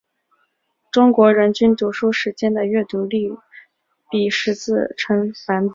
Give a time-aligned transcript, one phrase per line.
[0.01, 0.03] 但
[0.43, 3.35] 是中国的人均读书时间的阅读率
[4.11, 5.69] 却与识字率呈反比。